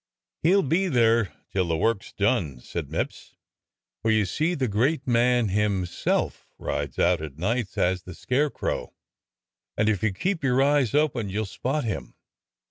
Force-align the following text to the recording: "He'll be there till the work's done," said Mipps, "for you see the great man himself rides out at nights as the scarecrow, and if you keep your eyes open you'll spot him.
"He'll 0.41 0.63
be 0.63 0.87
there 0.87 1.31
till 1.53 1.67
the 1.67 1.77
work's 1.77 2.11
done," 2.11 2.59
said 2.59 2.89
Mipps, 2.89 3.35
"for 4.01 4.09
you 4.09 4.25
see 4.25 4.55
the 4.55 4.67
great 4.67 5.05
man 5.05 5.49
himself 5.49 6.47
rides 6.57 6.97
out 6.97 7.21
at 7.21 7.37
nights 7.37 7.77
as 7.77 8.01
the 8.01 8.15
scarecrow, 8.15 8.95
and 9.77 9.87
if 9.87 10.01
you 10.01 10.11
keep 10.11 10.43
your 10.43 10.59
eyes 10.59 10.95
open 10.95 11.29
you'll 11.29 11.45
spot 11.45 11.83
him. 11.83 12.15